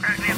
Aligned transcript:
Currently 0.00 0.37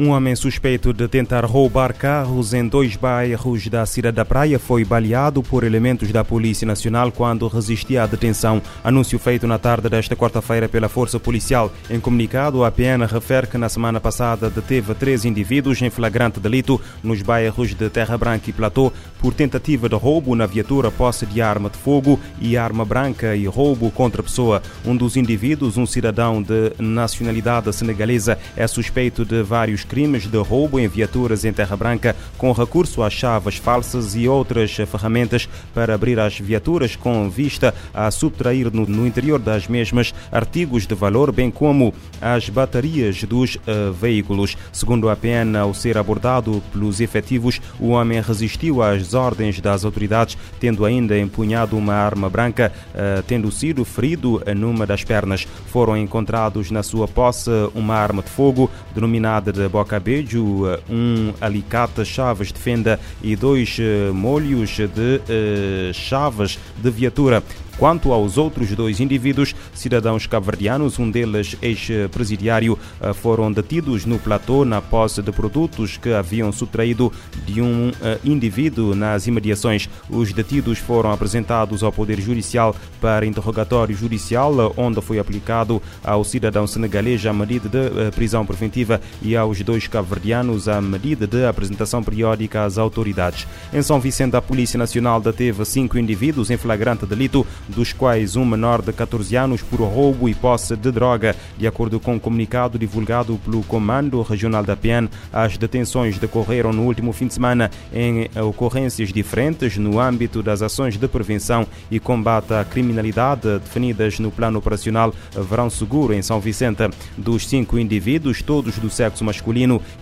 Um 0.00 0.12
homem 0.12 0.34
suspeito 0.34 0.94
de 0.94 1.06
tentar 1.08 1.44
roubar 1.44 1.92
carros 1.92 2.54
em 2.54 2.66
dois 2.66 2.96
bairros 2.96 3.68
da 3.68 3.84
Cidade 3.84 4.16
da 4.16 4.24
Praia 4.24 4.58
foi 4.58 4.82
baleado 4.82 5.42
por 5.42 5.62
elementos 5.62 6.10
da 6.10 6.24
Polícia 6.24 6.66
Nacional 6.66 7.12
quando 7.12 7.46
resistia 7.48 8.04
à 8.04 8.06
detenção. 8.06 8.62
Anúncio 8.82 9.18
feito 9.18 9.46
na 9.46 9.58
tarde 9.58 9.90
desta 9.90 10.16
quarta-feira 10.16 10.70
pela 10.70 10.88
Força 10.88 11.20
Policial. 11.20 11.70
Em 11.90 12.00
comunicado, 12.00 12.64
a 12.64 12.70
PN 12.70 13.04
refere 13.04 13.46
que 13.46 13.58
na 13.58 13.68
semana 13.68 14.00
passada 14.00 14.48
deteve 14.48 14.94
três 14.94 15.26
indivíduos 15.26 15.82
em 15.82 15.90
flagrante 15.90 16.40
delito 16.40 16.80
nos 17.02 17.20
bairros 17.20 17.74
de 17.74 17.90
Terra 17.90 18.16
Branca 18.16 18.48
e 18.48 18.54
Platô 18.54 18.90
por 19.18 19.34
tentativa 19.34 19.86
de 19.86 19.96
roubo 19.96 20.34
na 20.34 20.46
viatura, 20.46 20.90
posse 20.90 21.26
de 21.26 21.42
arma 21.42 21.68
de 21.68 21.76
fogo 21.76 22.18
e 22.40 22.56
arma 22.56 22.86
branca 22.86 23.36
e 23.36 23.44
roubo 23.44 23.90
contra 23.90 24.22
pessoa. 24.22 24.62
Um 24.82 24.96
dos 24.96 25.14
indivíduos, 25.18 25.76
um 25.76 25.84
cidadão 25.84 26.42
de 26.42 26.72
nacionalidade 26.78 27.70
senegalesa, 27.74 28.38
é 28.56 28.66
suspeito 28.66 29.26
de 29.26 29.42
vários 29.42 29.84
crimes 29.90 30.28
de 30.28 30.38
roubo 30.38 30.78
em 30.78 30.86
viaturas 30.86 31.44
em 31.44 31.52
Terra 31.52 31.76
Branca 31.76 32.14
com 32.38 32.52
recurso 32.52 33.02
a 33.02 33.10
chaves 33.10 33.56
falsas 33.56 34.14
e 34.14 34.28
outras 34.28 34.70
ferramentas 34.70 35.48
para 35.74 35.92
abrir 35.92 36.20
as 36.20 36.38
viaturas 36.38 36.94
com 36.94 37.28
vista 37.28 37.74
a 37.92 38.08
subtrair 38.12 38.72
no, 38.72 38.86
no 38.86 39.04
interior 39.04 39.40
das 39.40 39.66
mesmas 39.66 40.14
artigos 40.30 40.86
de 40.86 40.94
valor, 40.94 41.32
bem 41.32 41.50
como 41.50 41.92
as 42.20 42.48
baterias 42.48 43.24
dos 43.24 43.56
uh, 43.56 43.92
veículos. 43.92 44.56
Segundo 44.72 45.08
a 45.08 45.16
PN, 45.16 45.56
ao 45.58 45.74
ser 45.74 45.98
abordado 45.98 46.62
pelos 46.72 47.00
efetivos, 47.00 47.60
o 47.80 47.88
homem 47.88 48.20
resistiu 48.20 48.82
às 48.82 49.12
ordens 49.12 49.60
das 49.60 49.84
autoridades, 49.84 50.38
tendo 50.60 50.84
ainda 50.84 51.18
empunhado 51.18 51.76
uma 51.76 51.94
arma 51.94 52.30
branca, 52.30 52.72
uh, 52.94 53.22
tendo 53.24 53.50
sido 53.50 53.84
ferido 53.84 54.40
numa 54.56 54.86
das 54.86 55.02
pernas. 55.02 55.48
Foram 55.66 55.96
encontrados 55.96 56.70
na 56.70 56.84
sua 56.84 57.08
posse 57.08 57.50
uma 57.74 57.96
arma 57.96 58.22
de 58.22 58.30
fogo, 58.30 58.70
denominada 58.94 59.52
de 59.52 59.68
Bocabejo, 59.80 60.66
um 60.90 61.32
alicate 61.40 62.04
chaves 62.04 62.52
de 62.52 62.58
fenda 62.60 63.00
e 63.22 63.34
dois 63.34 63.78
molhos 64.12 64.76
de 64.76 65.92
chaves 65.94 66.58
de 66.76 66.90
viatura. 66.90 67.42
Quanto 67.78 68.12
aos 68.12 68.36
outros 68.36 68.70
dois 68.72 69.00
indivíduos, 69.00 69.54
cidadãos 69.72 70.26
cabo-verdianos, 70.26 70.98
um 70.98 71.10
deles 71.10 71.56
ex-presidiário, 71.62 72.78
foram 73.14 73.50
detidos 73.50 74.04
no 74.04 74.18
platô 74.18 74.66
na 74.66 74.82
posse 74.82 75.22
de 75.22 75.32
produtos 75.32 75.96
que 75.96 76.12
haviam 76.12 76.52
subtraído 76.52 77.10
de 77.46 77.62
um 77.62 77.90
indivíduo 78.22 78.94
nas 78.94 79.26
imediações. 79.26 79.88
Os 80.10 80.30
detidos 80.30 80.76
foram 80.76 81.10
apresentados 81.10 81.82
ao 81.82 81.90
Poder 81.90 82.20
Judicial 82.20 82.76
para 83.00 83.24
interrogatório 83.24 83.96
judicial, 83.96 84.74
onde 84.76 85.00
foi 85.00 85.18
aplicado 85.18 85.80
ao 86.04 86.22
cidadão 86.22 86.66
senegalês 86.66 87.24
a 87.24 87.32
medida 87.32 87.70
de 87.70 88.10
prisão 88.10 88.44
preventiva 88.44 89.00
e 89.22 89.34
aos 89.34 89.62
dois 89.70 89.86
cabo-verdianos 89.86 90.66
a 90.66 90.80
medida 90.80 91.28
de 91.28 91.46
apresentação 91.46 92.02
periódica 92.02 92.64
às 92.64 92.76
autoridades. 92.76 93.46
Em 93.72 93.80
São 93.80 94.00
Vicente, 94.00 94.34
a 94.34 94.42
Polícia 94.42 94.76
Nacional 94.76 95.20
deteve 95.20 95.64
cinco 95.64 95.96
indivíduos 95.96 96.50
em 96.50 96.56
flagrante 96.56 97.06
delito 97.06 97.46
dos 97.68 97.92
quais 97.92 98.34
um 98.34 98.44
menor 98.44 98.82
de 98.82 98.92
14 98.92 99.36
anos 99.36 99.62
por 99.62 99.78
roubo 99.78 100.28
e 100.28 100.34
posse 100.34 100.74
de 100.74 100.90
droga. 100.90 101.36
De 101.56 101.68
acordo 101.68 102.00
com 102.00 102.14
um 102.14 102.18
comunicado 102.18 102.80
divulgado 102.80 103.38
pelo 103.44 103.62
Comando 103.62 104.20
Regional 104.22 104.64
da 104.64 104.74
PN, 104.74 105.08
as 105.32 105.56
detenções 105.56 106.18
decorreram 106.18 106.72
no 106.72 106.82
último 106.82 107.12
fim 107.12 107.28
de 107.28 107.34
semana 107.34 107.70
em 107.92 108.28
ocorrências 108.40 109.12
diferentes 109.12 109.76
no 109.76 110.00
âmbito 110.00 110.42
das 110.42 110.62
ações 110.62 110.96
de 110.96 111.06
prevenção 111.06 111.64
e 111.88 112.00
combate 112.00 112.52
à 112.54 112.64
criminalidade 112.64 113.60
definidas 113.60 114.18
no 114.18 114.32
Plano 114.32 114.58
Operacional 114.58 115.14
Verão 115.48 115.70
Seguro 115.70 116.12
em 116.12 116.22
São 116.22 116.40
Vicente. 116.40 116.90
Dos 117.16 117.46
cinco 117.46 117.78
indivíduos, 117.78 118.42
todos 118.42 118.76
do 118.78 118.90
sexo 118.90 119.24
masculino 119.24 119.49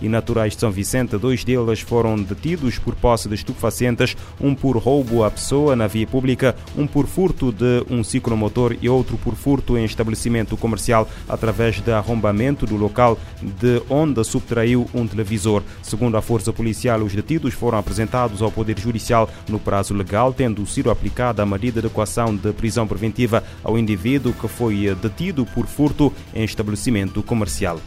e 0.01 0.07
naturais 0.07 0.53
de 0.53 0.59
São 0.59 0.71
Vicente, 0.71 1.17
dois 1.17 1.43
deles 1.43 1.79
foram 1.79 2.15
detidos 2.15 2.77
por 2.77 2.95
posse 2.95 3.27
de 3.27 3.35
estupefacientes, 3.35 4.15
um 4.39 4.53
por 4.53 4.77
roubo 4.77 5.23
à 5.23 5.31
pessoa 5.31 5.75
na 5.75 5.87
via 5.87 6.05
pública, 6.05 6.55
um 6.77 6.85
por 6.85 7.07
furto 7.07 7.51
de 7.51 7.83
um 7.89 8.03
ciclomotor 8.03 8.75
e 8.81 8.87
outro 8.87 9.17
por 9.17 9.35
furto 9.35 9.77
em 9.77 9.85
estabelecimento 9.85 10.55
comercial 10.55 11.07
através 11.27 11.81
de 11.81 11.91
arrombamento 11.91 12.65
do 12.65 12.75
local 12.75 13.17
de 13.41 13.81
onde 13.89 14.23
subtraiu 14.23 14.87
um 14.93 15.07
televisor. 15.07 15.63
Segundo 15.81 16.15
a 16.15 16.21
Força 16.21 16.53
Policial, 16.53 17.01
os 17.01 17.13
detidos 17.13 17.53
foram 17.53 17.77
apresentados 17.77 18.41
ao 18.41 18.51
Poder 18.51 18.79
Judicial 18.79 19.29
no 19.47 19.59
prazo 19.59 19.93
legal, 19.93 20.33
tendo 20.33 20.65
sido 20.65 20.91
aplicada 20.91 21.41
a 21.41 21.45
medida 21.45 21.81
de 21.81 21.87
equação 21.87 22.35
de 22.35 22.53
prisão 22.53 22.87
preventiva 22.87 23.43
ao 23.63 23.77
indivíduo 23.77 24.33
que 24.33 24.47
foi 24.47 24.95
detido 24.95 25.45
por 25.45 25.65
furto 25.65 26.13
em 26.33 26.43
estabelecimento 26.43 27.23
comercial. 27.23 27.79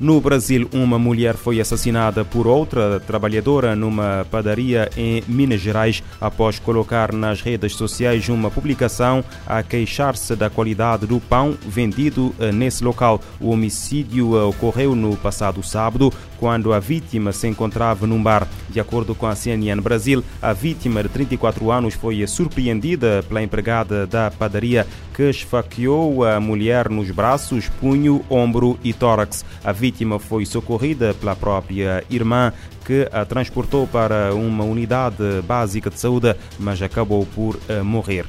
No 0.00 0.20
Brasil, 0.20 0.68
uma 0.72 0.98
mulher 0.98 1.36
foi 1.36 1.60
assassinada 1.60 2.24
por 2.24 2.48
outra 2.48 2.98
trabalhadora 2.98 3.76
numa 3.76 4.26
padaria 4.28 4.90
em 4.96 5.22
Minas 5.28 5.60
Gerais 5.60 6.02
após 6.20 6.58
colocar 6.58 7.12
nas 7.12 7.40
redes 7.40 7.74
sociais 7.74 8.28
uma 8.28 8.50
publicação 8.50 9.24
a 9.46 9.62
queixar-se 9.62 10.34
da 10.34 10.50
qualidade 10.50 11.06
do 11.06 11.20
pão 11.20 11.56
vendido 11.64 12.34
nesse 12.52 12.82
local. 12.82 13.20
O 13.40 13.50
homicídio 13.50 14.34
ocorreu 14.48 14.96
no 14.96 15.16
passado 15.16 15.62
sábado, 15.62 16.12
quando 16.40 16.72
a 16.72 16.80
vítima 16.80 17.32
se 17.32 17.46
encontrava 17.46 18.04
num 18.04 18.22
bar. 18.22 18.48
De 18.68 18.80
acordo 18.80 19.14
com 19.14 19.26
a 19.26 19.36
CNN 19.36 19.80
Brasil, 19.80 20.24
a 20.42 20.52
vítima 20.52 21.04
de 21.04 21.08
34 21.08 21.70
anos 21.70 21.94
foi 21.94 22.26
surpreendida 22.26 23.24
pela 23.28 23.42
empregada 23.42 24.06
da 24.08 24.30
padaria 24.30 24.86
que 25.14 25.30
esfaqueou 25.30 26.24
a 26.24 26.40
mulher 26.40 26.88
nos 26.90 27.08
braços, 27.12 27.68
punho, 27.80 28.24
ombro 28.28 28.76
e 28.82 28.92
tórax. 28.92 29.44
A 29.62 29.70
vítima 29.84 30.18
foi 30.18 30.46
socorrida 30.46 31.12
pela 31.12 31.36
própria 31.36 32.02
irmã 32.08 32.50
que 32.86 33.06
a 33.12 33.22
transportou 33.26 33.86
para 33.86 34.34
uma 34.34 34.64
unidade 34.64 35.42
básica 35.46 35.90
de 35.90 36.00
saúde, 36.00 36.34
mas 36.58 36.80
acabou 36.80 37.26
por 37.26 37.58
morrer. 37.84 38.24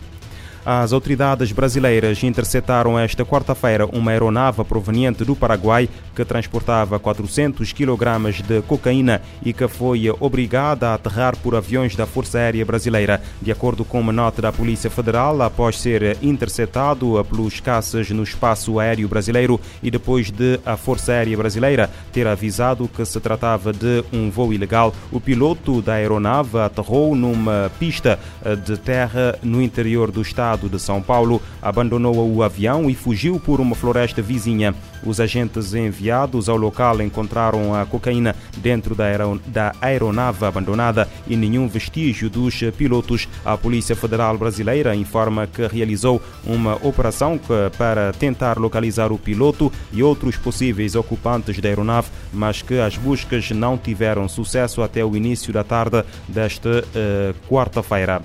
As 0.65 0.91
autoridades 0.93 1.51
brasileiras 1.51 2.23
interceptaram 2.23 2.97
esta 2.97 3.23
quarta-feira 3.23 3.85
uma 3.85 4.09
aeronave 4.09 4.63
proveniente 4.63 5.23
do 5.23 5.35
Paraguai 5.35 5.87
que 6.15 6.25
transportava 6.25 6.97
400 6.97 7.71
kg 7.71 8.31
de 8.43 8.63
cocaína 8.63 9.21
e 9.43 9.53
que 9.53 9.67
foi 9.67 10.09
obrigada 10.19 10.89
a 10.89 10.93
aterrar 10.95 11.37
por 11.37 11.53
aviões 11.53 11.95
da 11.95 12.07
Força 12.07 12.39
Aérea 12.39 12.65
Brasileira. 12.65 13.21
De 13.39 13.51
acordo 13.51 13.85
com 13.85 13.99
uma 13.99 14.11
nota 14.11 14.41
da 14.41 14.51
Polícia 14.51 14.89
Federal, 14.89 15.39
após 15.43 15.79
ser 15.79 16.17
interceptado 16.19 17.23
pelos 17.29 17.59
caças 17.59 18.09
no 18.09 18.23
espaço 18.23 18.79
aéreo 18.79 19.07
brasileiro 19.07 19.61
e 19.83 19.91
depois 19.91 20.31
de 20.31 20.59
a 20.65 20.75
Força 20.75 21.11
Aérea 21.11 21.37
Brasileira 21.37 21.91
ter 22.11 22.25
avisado 22.25 22.87
que 22.87 23.05
se 23.05 23.19
tratava 23.19 23.71
de 23.71 24.03
um 24.11 24.31
voo 24.31 24.51
ilegal, 24.51 24.95
o 25.11 25.21
piloto 25.21 25.79
da 25.79 25.93
aeronave 25.93 26.57
aterrou 26.57 27.13
numa 27.13 27.71
pista 27.77 28.17
de 28.65 28.77
terra 28.77 29.37
no 29.43 29.61
interior 29.61 30.09
do 30.09 30.23
estado 30.23 30.54
de 30.57 30.79
São 30.79 31.01
Paulo, 31.01 31.41
abandonou 31.61 32.33
o 32.33 32.41
avião 32.41 32.89
e 32.89 32.95
fugiu 32.95 33.39
por 33.39 33.59
uma 33.59 33.75
floresta 33.75 34.21
vizinha. 34.21 34.73
Os 35.03 35.19
agentes 35.19 35.73
enviados 35.73 36.49
ao 36.49 36.57
local 36.57 37.01
encontraram 37.01 37.75
a 37.75 37.85
cocaína 37.85 38.35
dentro 38.57 38.95
da, 38.95 39.05
da 39.45 39.75
aeronave 39.81 40.45
abandonada 40.45 41.07
e 41.27 41.35
nenhum 41.35 41.67
vestígio 41.67 42.29
dos 42.29 42.61
pilotos. 42.77 43.27
A 43.43 43.57
Polícia 43.57 43.95
Federal 43.95 44.37
Brasileira 44.37 44.95
informa 44.95 45.45
que 45.47 45.67
realizou 45.67 46.21
uma 46.45 46.75
operação 46.85 47.39
para 47.77 48.11
tentar 48.13 48.57
localizar 48.57 49.11
o 49.11 49.17
piloto 49.17 49.71
e 49.91 50.01
outros 50.01 50.37
possíveis 50.37 50.95
ocupantes 50.95 51.59
da 51.59 51.69
aeronave, 51.69 52.09
mas 52.33 52.61
que 52.61 52.79
as 52.79 52.97
buscas 52.97 53.51
não 53.51 53.77
tiveram 53.77 54.27
sucesso 54.27 54.81
até 54.81 55.03
o 55.03 55.15
início 55.15 55.53
da 55.53 55.63
tarde 55.63 56.03
desta 56.27 56.69
uh, 56.69 57.47
quarta-feira. 57.47 58.21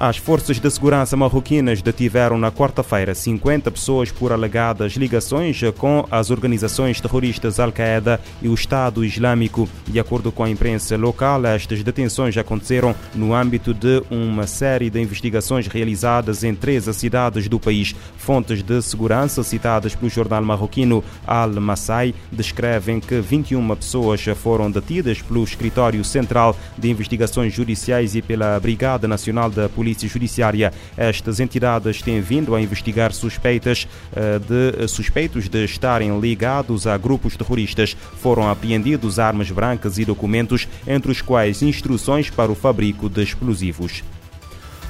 As 0.00 0.16
forças 0.16 0.60
de 0.60 0.70
segurança 0.70 1.16
marroquinas 1.16 1.82
detiveram 1.82 2.38
na 2.38 2.52
quarta-feira 2.52 3.16
50 3.16 3.68
pessoas 3.68 4.12
por 4.12 4.30
alegadas 4.30 4.92
ligações 4.92 5.60
com 5.76 6.06
as 6.08 6.30
organizações 6.30 7.00
terroristas 7.00 7.58
Al-Qaeda 7.58 8.20
e 8.40 8.48
o 8.48 8.54
Estado 8.54 9.04
Islâmico. 9.04 9.68
De 9.88 9.98
acordo 9.98 10.30
com 10.30 10.44
a 10.44 10.48
imprensa 10.48 10.96
local, 10.96 11.44
estas 11.46 11.82
detenções 11.82 12.36
aconteceram 12.36 12.94
no 13.12 13.34
âmbito 13.34 13.74
de 13.74 14.00
uma 14.08 14.46
série 14.46 14.88
de 14.88 15.02
investigações 15.02 15.66
realizadas 15.66 16.44
em 16.44 16.54
três 16.54 16.84
cidades 16.94 17.48
do 17.48 17.58
país. 17.58 17.92
Fontes 18.16 18.62
de 18.62 18.80
segurança 18.80 19.42
citadas 19.42 19.96
pelo 19.96 20.08
jornal 20.08 20.44
marroquino 20.44 21.02
Al-Masai 21.26 22.14
descrevem 22.30 23.00
que 23.00 23.20
21 23.20 23.74
pessoas 23.74 24.24
foram 24.36 24.70
detidas 24.70 25.20
pelo 25.20 25.42
Escritório 25.42 26.04
Central 26.04 26.56
de 26.78 26.88
Investigações 26.88 27.52
Judiciais 27.52 28.14
e 28.14 28.22
pela 28.22 28.60
Brigada 28.60 29.08
Nacional 29.08 29.50
da 29.50 29.68
Polícia 29.68 29.87
Polícia 29.88 30.06
Judiciária. 30.08 30.70
Estas 30.98 31.40
entidades 31.40 32.02
têm 32.02 32.20
vindo 32.20 32.54
a 32.54 32.60
investigar 32.60 33.10
suspeitas 33.10 33.88
eh, 34.14 34.38
de 34.38 34.86
suspeitos 34.86 35.48
de 35.48 35.64
estarem 35.64 36.20
ligados 36.20 36.86
a 36.86 36.98
grupos 36.98 37.36
terroristas. 37.36 37.96
Foram 38.20 38.50
apreendidos 38.50 39.18
armas 39.18 39.50
brancas 39.50 39.96
e 39.98 40.04
documentos, 40.04 40.68
entre 40.86 41.10
os 41.10 41.22
quais 41.22 41.62
instruções 41.62 42.28
para 42.28 42.52
o 42.52 42.54
fabrico 42.54 43.08
de 43.08 43.22
explosivos. 43.22 44.02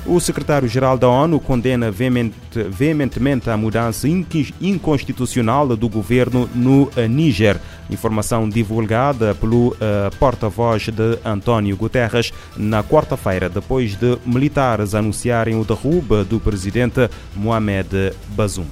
O 0.06 0.20
secretário-geral 0.20 0.96
da 0.96 1.08
ONU 1.08 1.38
condena 1.38 1.90
veementemente 1.90 3.50
a 3.50 3.56
mudança 3.56 4.08
inconstitucional 4.08 5.76
do 5.76 5.88
governo 5.88 6.48
no 6.54 6.90
eh, 6.96 7.06
Níger. 7.06 7.60
Informação 7.90 8.48
divulgada 8.48 9.34
pelo 9.34 9.68
uh, 9.68 9.74
porta-voz 10.18 10.88
de 10.88 11.18
António 11.24 11.76
Guterres 11.76 12.32
na 12.56 12.82
quarta-feira, 12.82 13.48
depois 13.48 13.96
de 13.96 14.18
militares 14.24 14.94
anunciarem 14.94 15.60
o 15.60 15.64
derrubo 15.64 16.24
do 16.24 16.40
presidente 16.40 17.10
Mohamed 17.34 18.14
Bazoum. 18.28 18.66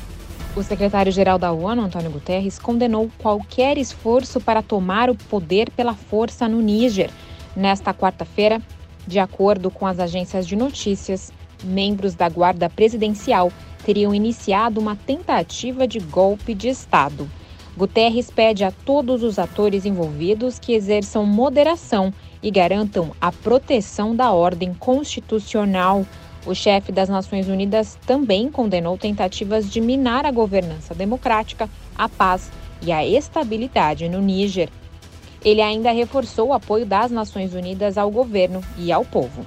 O 0.54 0.62
secretário-geral 0.62 1.38
da 1.38 1.52
ONU, 1.52 1.82
Antônio 1.82 2.10
Guterres, 2.10 2.58
condenou 2.58 3.10
qualquer 3.18 3.76
esforço 3.76 4.40
para 4.40 4.62
tomar 4.62 5.10
o 5.10 5.14
poder 5.14 5.70
pela 5.70 5.92
força 5.92 6.48
no 6.48 6.62
Níger. 6.62 7.10
Nesta 7.54 7.92
quarta-feira, 7.92 8.62
de 9.06 9.18
acordo 9.18 9.70
com 9.70 9.86
as 9.86 10.00
agências 10.00 10.46
de 10.46 10.56
notícias, 10.56 11.32
membros 11.62 12.14
da 12.14 12.28
Guarda 12.28 12.68
Presidencial 12.68 13.52
teriam 13.84 14.14
iniciado 14.14 14.80
uma 14.80 14.96
tentativa 14.96 15.86
de 15.86 16.00
golpe 16.00 16.54
de 16.54 16.68
Estado. 16.68 17.30
Guterres 17.76 18.30
pede 18.30 18.64
a 18.64 18.70
todos 18.70 19.22
os 19.22 19.38
atores 19.38 19.84
envolvidos 19.84 20.58
que 20.58 20.72
exerçam 20.72 21.24
moderação 21.26 22.12
e 22.42 22.50
garantam 22.50 23.12
a 23.20 23.30
proteção 23.30 24.16
da 24.16 24.32
ordem 24.32 24.72
constitucional. 24.74 26.04
O 26.46 26.54
chefe 26.54 26.90
das 26.90 27.08
Nações 27.08 27.48
Unidas 27.48 27.98
também 28.06 28.50
condenou 28.50 28.96
tentativas 28.96 29.70
de 29.70 29.80
minar 29.80 30.24
a 30.24 30.30
governança 30.30 30.94
democrática, 30.94 31.68
a 31.94 32.08
paz 32.08 32.50
e 32.80 32.90
a 32.90 33.06
estabilidade 33.06 34.08
no 34.08 34.20
Níger 34.20 34.70
ele 35.46 35.62
ainda 35.62 35.92
reforçou 35.92 36.48
o 36.48 36.52
apoio 36.52 36.84
das 36.84 37.12
Nações 37.12 37.54
Unidas 37.54 37.96
ao 37.96 38.10
governo 38.10 38.60
e 38.76 38.90
ao 38.90 39.04
povo. 39.04 39.46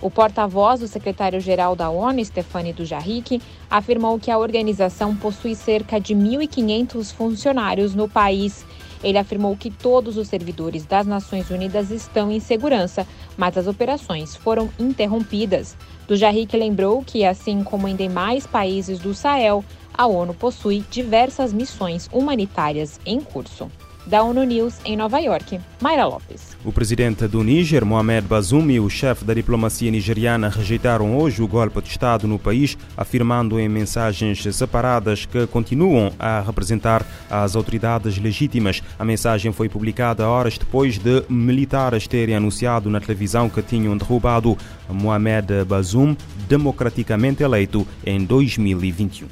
O 0.00 0.10
porta-voz 0.10 0.80
do 0.80 0.88
secretário-geral 0.88 1.76
da 1.76 1.90
ONU, 1.90 2.24
Stefani 2.24 2.72
Dujarric, 2.72 3.42
afirmou 3.70 4.18
que 4.18 4.30
a 4.30 4.38
organização 4.38 5.14
possui 5.14 5.54
cerca 5.54 6.00
de 6.00 6.14
1.500 6.14 7.12
funcionários 7.12 7.94
no 7.94 8.08
país. 8.08 8.64
Ele 9.02 9.18
afirmou 9.18 9.54
que 9.54 9.70
todos 9.70 10.16
os 10.16 10.28
servidores 10.28 10.86
das 10.86 11.06
Nações 11.06 11.50
Unidas 11.50 11.90
estão 11.90 12.32
em 12.32 12.40
segurança, 12.40 13.06
mas 13.36 13.58
as 13.58 13.66
operações 13.66 14.34
foram 14.34 14.70
interrompidas. 14.78 15.76
Dujarric 16.08 16.56
lembrou 16.56 17.04
que, 17.04 17.22
assim 17.22 17.62
como 17.62 17.86
em 17.86 17.94
demais 17.96 18.46
países 18.46 18.98
do 18.98 19.12
Sahel, 19.12 19.62
a 19.92 20.06
ONU 20.06 20.32
possui 20.32 20.82
diversas 20.90 21.52
missões 21.52 22.08
humanitárias 22.10 22.98
em 23.04 23.20
curso 23.20 23.70
da 24.06 24.22
ONU 24.22 24.44
News 24.44 24.74
em 24.84 24.96
Nova 24.96 25.18
York. 25.18 25.60
Mayra 25.80 26.06
Lopes. 26.06 26.56
O 26.64 26.72
presidente 26.72 27.26
do 27.26 27.42
Níger, 27.42 27.84
Mohamed 27.84 28.26
Bazoum, 28.26 28.70
e 28.70 28.80
o 28.80 28.88
chefe 28.88 29.24
da 29.24 29.34
diplomacia 29.34 29.90
nigeriana 29.90 30.48
rejeitaram 30.48 31.16
hoje 31.16 31.42
o 31.42 31.48
golpe 31.48 31.80
de 31.82 31.90
Estado 31.90 32.26
no 32.26 32.38
país, 32.38 32.76
afirmando 32.96 33.58
em 33.60 33.68
mensagens 33.68 34.42
separadas 34.54 35.26
que 35.26 35.46
continuam 35.46 36.12
a 36.18 36.40
representar 36.40 37.04
as 37.30 37.54
autoridades 37.54 38.18
legítimas. 38.18 38.82
A 38.98 39.04
mensagem 39.04 39.52
foi 39.52 39.68
publicada 39.68 40.28
horas 40.28 40.56
depois 40.56 40.98
de 40.98 41.24
militares 41.28 42.06
terem 42.06 42.34
anunciado 42.34 42.88
na 42.88 43.00
televisão 43.00 43.48
que 43.48 43.62
tinham 43.62 43.96
derrubado 43.96 44.56
Mohamed 44.88 45.64
Bazoum, 45.66 46.16
democraticamente 46.48 47.42
eleito 47.42 47.86
em 48.06 48.24
2021. 48.24 49.26